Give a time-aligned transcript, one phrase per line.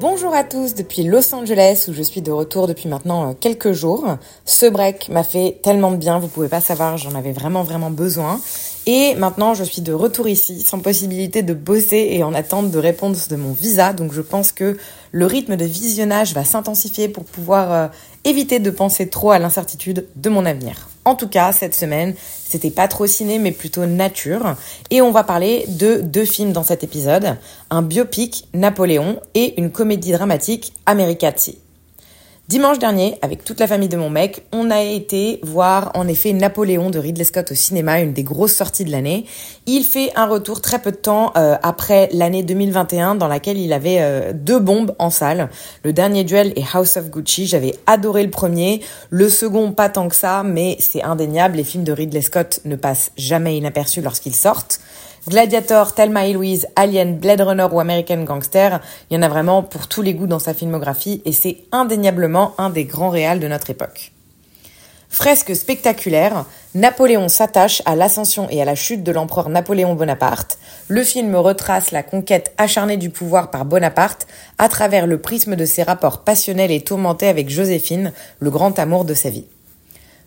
[0.00, 3.70] Bonjour à tous depuis Los Angeles où je suis de retour depuis maintenant euh, quelques
[3.70, 4.04] jours.
[4.44, 7.90] Ce break m'a fait tellement de bien, vous pouvez pas savoir, j'en avais vraiment vraiment
[7.90, 8.40] besoin.
[8.86, 12.78] Et maintenant je suis de retour ici sans possibilité de bosser et en attente de
[12.78, 13.92] réponse de mon visa.
[13.92, 14.76] Donc je pense que
[15.12, 17.88] le rythme de visionnage va s'intensifier pour pouvoir euh,
[18.24, 20.88] éviter de penser trop à l'incertitude de mon avenir.
[21.04, 22.14] En tout cas, cette semaine,
[22.46, 24.56] c'était pas trop ciné, mais plutôt nature.
[24.90, 27.36] Et on va parler de deux films dans cet épisode.
[27.70, 31.58] Un biopic, Napoléon, et une comédie dramatique, Americati.
[32.46, 36.34] Dimanche dernier, avec toute la famille de mon mec, on a été voir en effet
[36.34, 39.24] Napoléon de Ridley Scott au cinéma, une des grosses sorties de l'année.
[39.64, 43.72] Il fait un retour très peu de temps euh, après l'année 2021 dans laquelle il
[43.72, 45.48] avait euh, deux bombes en salle.
[45.84, 50.08] Le dernier duel est House of Gucci, j'avais adoré le premier, le second pas tant
[50.08, 54.34] que ça, mais c'est indéniable, les films de Ridley Scott ne passent jamais inaperçus lorsqu'ils
[54.34, 54.80] sortent.
[55.26, 59.62] Gladiator, Thelma et Louise, Alien, Blade Runner ou American Gangster, il y en a vraiment
[59.62, 63.48] pour tous les goûts dans sa filmographie et c'est indéniablement un des grands réals de
[63.48, 64.12] notre époque.
[65.08, 70.58] Fresque spectaculaire, Napoléon s'attache à l'ascension et à la chute de l'empereur Napoléon Bonaparte.
[70.88, 74.26] Le film retrace la conquête acharnée du pouvoir par Bonaparte
[74.58, 79.06] à travers le prisme de ses rapports passionnels et tourmentés avec Joséphine, le grand amour
[79.06, 79.46] de sa vie.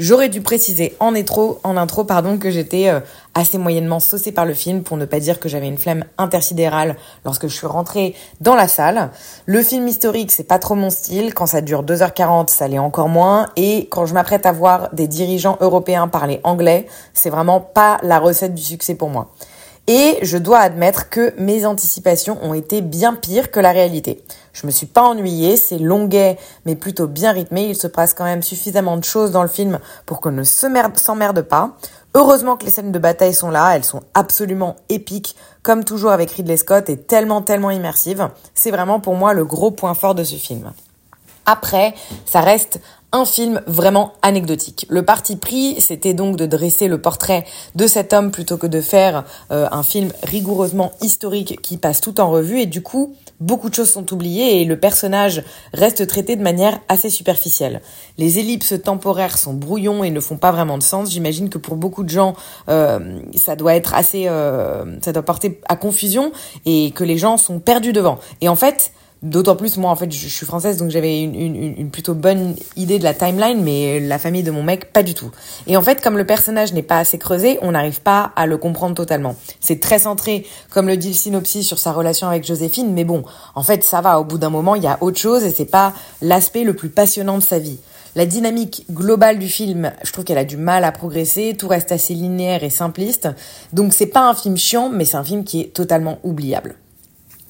[0.00, 3.00] J'aurais dû préciser en intro, en intro pardon, que j'étais euh,
[3.34, 6.96] assez moyennement saucée par le film pour ne pas dire que j'avais une flemme intersidérale
[7.26, 9.10] lorsque je suis rentrée dans la salle.
[9.44, 11.34] Le film historique, c'est pas trop mon style.
[11.34, 13.50] Quand ça dure 2h40, ça l'est encore moins.
[13.56, 18.18] Et quand je m'apprête à voir des dirigeants européens parler anglais, c'est vraiment pas la
[18.18, 19.30] recette du succès pour moi.
[19.92, 24.22] Et je dois admettre que mes anticipations ont été bien pires que la réalité.
[24.52, 28.22] Je me suis pas ennuyée, c'est longuet mais plutôt bien rythmé, il se passe quand
[28.22, 31.76] même suffisamment de choses dans le film pour qu'on ne s'emmerde pas.
[32.14, 35.34] Heureusement que les scènes de bataille sont là, elles sont absolument épiques,
[35.64, 38.28] comme toujours avec Ridley Scott, et tellement tellement immersives.
[38.54, 40.70] C'est vraiment pour moi le gros point fort de ce film.
[41.46, 41.94] Après,
[42.26, 42.78] ça reste
[43.12, 44.86] un film vraiment anecdotique.
[44.88, 47.44] Le parti pris, c'était donc de dresser le portrait
[47.74, 52.20] de cet homme plutôt que de faire euh, un film rigoureusement historique qui passe tout
[52.20, 56.36] en revue et du coup, beaucoup de choses sont oubliées et le personnage reste traité
[56.36, 57.80] de manière assez superficielle.
[58.16, 61.10] Les ellipses temporaires sont brouillons et ne font pas vraiment de sens.
[61.10, 62.34] J'imagine que pour beaucoup de gens,
[62.68, 66.30] euh, ça doit être assez, euh, ça doit porter à confusion
[66.64, 68.18] et que les gens sont perdus devant.
[68.40, 68.92] Et en fait,
[69.22, 72.54] D'autant plus, moi, en fait, je suis française, donc j'avais une, une, une, plutôt bonne
[72.76, 75.30] idée de la timeline, mais la famille de mon mec, pas du tout.
[75.66, 78.56] Et en fait, comme le personnage n'est pas assez creusé, on n'arrive pas à le
[78.56, 79.36] comprendre totalement.
[79.60, 83.22] C'est très centré, comme le dit le synopsis, sur sa relation avec Joséphine, mais bon,
[83.54, 84.18] en fait, ça va.
[84.20, 85.92] Au bout d'un moment, il y a autre chose et c'est pas
[86.22, 87.78] l'aspect le plus passionnant de sa vie.
[88.16, 91.92] La dynamique globale du film, je trouve qu'elle a du mal à progresser, tout reste
[91.92, 93.28] assez linéaire et simpliste.
[93.74, 96.79] Donc c'est pas un film chiant, mais c'est un film qui est totalement oubliable.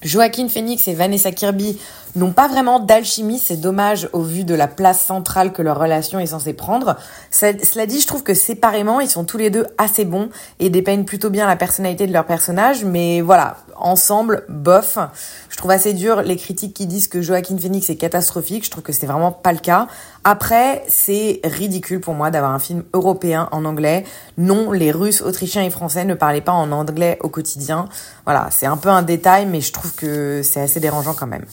[0.02, 1.78] Joaquin Phoenix et Vanessa Kirby
[2.16, 6.18] n'ont pas vraiment d'alchimie, c'est dommage au vu de la place centrale que leur relation
[6.18, 6.96] est censée prendre.
[7.30, 11.04] cela dit, je trouve que séparément, ils sont tous les deux assez bons et dépeignent
[11.04, 14.98] plutôt bien la personnalité de leur personnage, mais voilà, ensemble, bof.
[15.48, 18.82] Je trouve assez dur les critiques qui disent que Joaquin Phoenix est catastrophique, je trouve
[18.82, 19.88] que c'est vraiment pas le cas.
[20.24, 24.04] Après, c'est ridicule pour moi d'avoir un film européen en anglais.
[24.38, 27.88] Non, les Russes, Autrichiens et Français ne parlaient pas en anglais au quotidien.
[28.24, 31.44] Voilà, c'est un peu un détail, mais je trouve que c'est assez dérangeant quand même.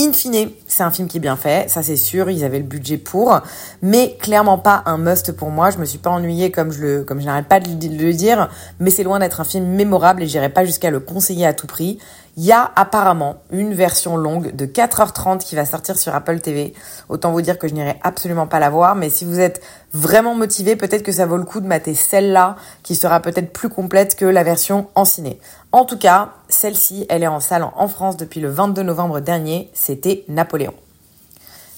[0.00, 2.64] In fine, c'est un film qui est bien fait, ça c'est sûr, ils avaient le
[2.64, 3.38] budget pour,
[3.82, 5.68] mais clairement pas un must pour moi.
[5.68, 8.88] Je me suis pas ennuyée comme je comme je n'arrête pas de le dire, mais
[8.88, 11.98] c'est loin d'être un film mémorable et j'irai pas jusqu'à le conseiller à tout prix.
[12.38, 16.72] Il y a apparemment une version longue de 4h30 qui va sortir sur Apple TV.
[17.10, 19.60] Autant vous dire que je n'irai absolument pas la voir, mais si vous êtes
[19.92, 23.68] vraiment motivé, peut-être que ça vaut le coup de mater celle-là, qui sera peut-être plus
[23.68, 25.38] complète que la version en ciné.
[25.72, 29.70] En tout cas, celle-ci, elle est en salle en France depuis le 22 novembre dernier,
[29.72, 30.74] c'était Napoléon.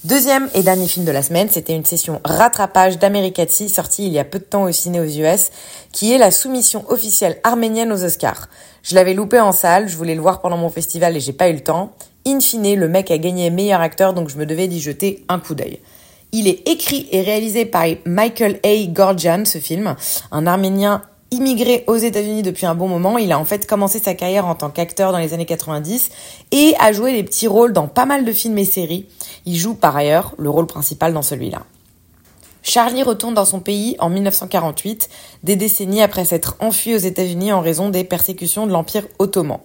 [0.05, 4.19] Deuxième et dernier film de la semaine, c'était une session rattrapage d'Americati sortie il y
[4.19, 5.51] a peu de temps au ciné aux US,
[5.93, 8.49] qui est la soumission officielle arménienne aux Oscars.
[8.83, 11.51] Je l'avais loupé en salle, je voulais le voir pendant mon festival et j'ai pas
[11.51, 11.93] eu le temps.
[12.27, 15.39] In fine, le mec a gagné meilleur acteur, donc je me devais d'y jeter un
[15.39, 15.81] coup d'œil.
[16.33, 18.87] Il est écrit et réalisé par Michael A.
[18.87, 19.95] Gorgian, ce film,
[20.31, 23.19] un Arménien immigré aux États-Unis depuis un bon moment.
[23.19, 26.11] Il a en fait commencé sa carrière en tant qu'acteur dans les années 90
[26.53, 29.07] et a joué des petits rôles dans pas mal de films et séries.
[29.47, 31.63] Il joue par ailleurs le rôle principal dans celui-là.
[32.63, 35.09] Charlie retourne dans son pays en 1948,
[35.43, 39.59] des décennies après s'être enfui aux États-Unis en raison des persécutions de l'Empire ottoman.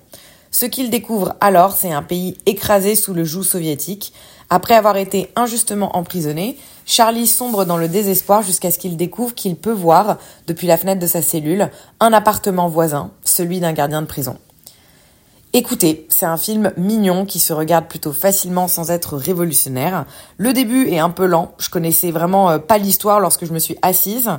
[0.50, 4.14] Ce qu'il découvre alors, c'est un pays écrasé sous le joug soviétique.
[4.50, 6.58] Après avoir été injustement emprisonné,
[6.90, 10.18] Charlie sombre dans le désespoir jusqu'à ce qu'il découvre qu'il peut voir,
[10.48, 11.70] depuis la fenêtre de sa cellule,
[12.00, 14.38] un appartement voisin, celui d'un gardien de prison.
[15.52, 20.06] Écoutez, c'est un film mignon qui se regarde plutôt facilement sans être révolutionnaire.
[20.38, 21.52] Le début est un peu lent.
[21.58, 24.30] Je connaissais vraiment euh, pas l'histoire lorsque je me suis assise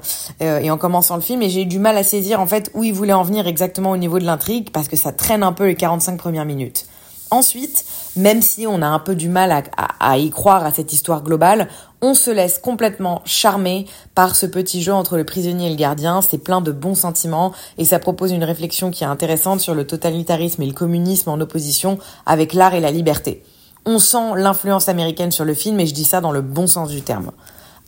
[0.40, 2.70] euh, et en commençant le film et j'ai eu du mal à saisir en fait
[2.72, 5.52] où il voulait en venir exactement au niveau de l'intrigue parce que ça traîne un
[5.52, 6.86] peu les 45 premières minutes.
[7.30, 7.84] Ensuite,
[8.16, 9.64] même si on a un peu du mal
[10.00, 11.68] à, y croire à cette histoire globale,
[12.00, 16.22] on se laisse complètement charmer par ce petit jeu entre le prisonnier et le gardien.
[16.22, 19.86] C'est plein de bons sentiments et ça propose une réflexion qui est intéressante sur le
[19.86, 23.42] totalitarisme et le communisme en opposition avec l'art et la liberté.
[23.84, 26.90] On sent l'influence américaine sur le film et je dis ça dans le bon sens
[26.90, 27.32] du terme.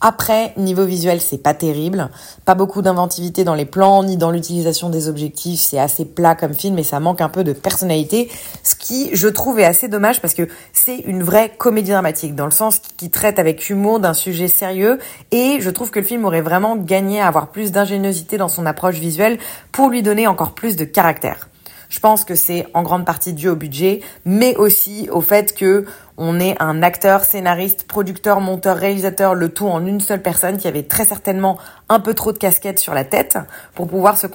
[0.02, 2.08] Après, niveau visuel, c'est pas terrible.
[2.46, 5.60] Pas beaucoup d'inventivité dans les plans, ni dans l'utilisation des objectifs.
[5.60, 8.30] C'est assez plat comme film et ça manque un peu de personnalité.
[8.62, 12.46] Ce qui, je trouve, est assez dommage parce que c'est une vraie comédie dramatique dans
[12.46, 14.98] le sens qui traite avec humour d'un sujet sérieux
[15.32, 18.64] et je trouve que le film aurait vraiment gagné à avoir plus d'ingéniosité dans son
[18.64, 19.38] approche visuelle
[19.70, 21.49] pour lui donner encore plus de caractère.
[21.90, 25.84] Je pense que c'est en grande partie dû au budget, mais aussi au fait que
[26.16, 30.68] on est un acteur, scénariste, producteur, monteur, réalisateur, le tout en une seule personne qui
[30.68, 31.58] avait très certainement
[31.88, 33.38] un peu trop de casquettes sur la tête
[33.74, 34.26] pour pouvoir se,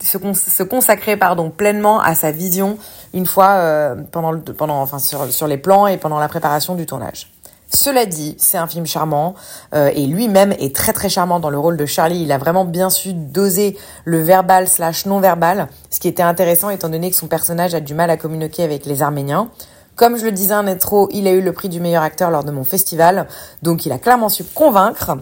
[0.00, 2.78] se, consacrer pardon, pleinement à sa vision
[3.12, 6.74] une fois euh, pendant, le, pendant enfin, sur, sur les plans et pendant la préparation
[6.74, 7.33] du tournage.
[7.74, 9.34] Cela dit, c'est un film charmant
[9.74, 12.22] euh, et lui-même est très très charmant dans le rôle de Charlie.
[12.22, 16.70] Il a vraiment bien su doser le verbal slash non verbal, ce qui était intéressant
[16.70, 19.50] étant donné que son personnage a du mal à communiquer avec les Arméniens.
[19.96, 22.44] Comme je le disais en intro, il a eu le prix du meilleur acteur lors
[22.44, 23.26] de mon festival,
[23.62, 25.18] donc il a clairement su convaincre.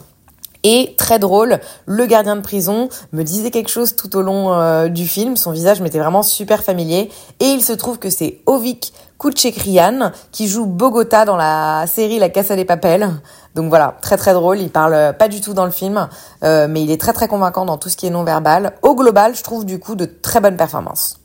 [0.64, 4.88] Et très drôle, le gardien de prison me disait quelque chose tout au long euh,
[4.88, 5.36] du film.
[5.36, 7.10] Son visage m'était vraiment super familier.
[7.40, 12.28] Et il se trouve que c'est Ovik Kouchekrian qui joue Bogota dans la série La
[12.28, 13.10] Casa des Papels.
[13.54, 14.60] Donc voilà, très très drôle.
[14.60, 16.08] Il parle pas du tout dans le film,
[16.44, 18.74] euh, mais il est très très convaincant dans tout ce qui est non verbal.
[18.82, 21.21] Au global, je trouve du coup de très bonnes performances.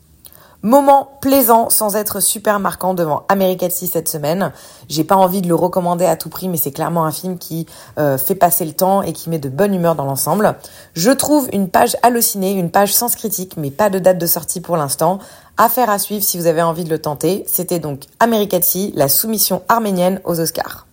[0.62, 4.50] Moment plaisant sans être super marquant devant Americati cette semaine.
[4.88, 7.66] J'ai pas envie de le recommander à tout prix, mais c'est clairement un film qui
[7.96, 10.56] euh, fait passer le temps et qui met de bonne humeur dans l'ensemble.
[10.94, 14.60] Je trouve une page hallucinée, une page sans critique, mais pas de date de sortie
[14.60, 15.20] pour l'instant.
[15.58, 17.44] Affaire à suivre si vous avez envie de le tenter.
[17.46, 20.87] C'était donc Americati, la soumission arménienne aux Oscars.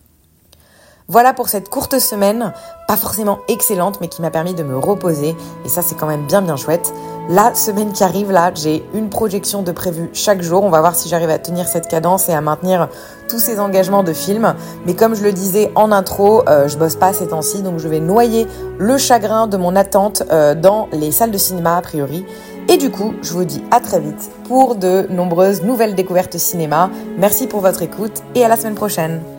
[1.08, 2.52] Voilà pour cette courte semaine,
[2.88, 5.36] pas forcément excellente, mais qui m'a permis de me reposer.
[5.64, 6.92] Et ça, c'est quand même bien, bien chouette.
[7.28, 10.64] La semaine qui arrive, là, j'ai une projection de prévu chaque jour.
[10.64, 12.88] On va voir si j'arrive à tenir cette cadence et à maintenir
[13.28, 14.54] tous ces engagements de film.
[14.84, 17.86] Mais comme je le disais en intro, euh, je bosse pas ces temps-ci, donc je
[17.86, 18.48] vais noyer
[18.78, 22.26] le chagrin de mon attente euh, dans les salles de cinéma, a priori.
[22.68, 26.90] Et du coup, je vous dis à très vite pour de nombreuses nouvelles découvertes cinéma.
[27.16, 29.35] Merci pour votre écoute et à la semaine prochaine.